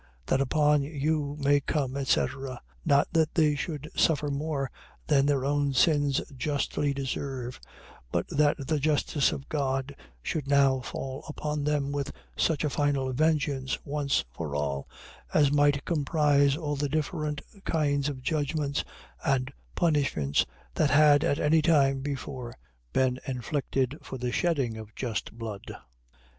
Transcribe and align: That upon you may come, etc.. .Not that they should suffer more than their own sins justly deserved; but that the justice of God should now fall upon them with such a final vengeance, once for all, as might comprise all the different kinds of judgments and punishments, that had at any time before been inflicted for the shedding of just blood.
That 0.25 0.41
upon 0.41 0.81
you 0.81 1.37
may 1.39 1.59
come, 1.59 1.95
etc.. 1.95 2.59
.Not 2.83 3.09
that 3.13 3.35
they 3.35 3.53
should 3.53 3.87
suffer 3.95 4.31
more 4.31 4.71
than 5.05 5.27
their 5.27 5.45
own 5.45 5.73
sins 5.75 6.19
justly 6.35 6.91
deserved; 6.91 7.63
but 8.11 8.25
that 8.29 8.57
the 8.65 8.79
justice 8.79 9.31
of 9.31 9.47
God 9.47 9.95
should 10.23 10.47
now 10.47 10.79
fall 10.79 11.23
upon 11.27 11.63
them 11.65 11.91
with 11.91 12.11
such 12.35 12.63
a 12.63 12.69
final 12.71 13.13
vengeance, 13.13 13.77
once 13.85 14.25
for 14.33 14.55
all, 14.55 14.87
as 15.35 15.51
might 15.51 15.85
comprise 15.85 16.57
all 16.57 16.75
the 16.75 16.89
different 16.89 17.41
kinds 17.63 18.09
of 18.09 18.23
judgments 18.23 18.83
and 19.23 19.53
punishments, 19.75 20.47
that 20.73 20.89
had 20.89 21.23
at 21.23 21.37
any 21.37 21.61
time 21.61 21.99
before 21.99 22.57
been 22.91 23.19
inflicted 23.27 23.99
for 24.01 24.17
the 24.17 24.31
shedding 24.31 24.77
of 24.77 24.95
just 24.95 25.31
blood. 25.37 25.75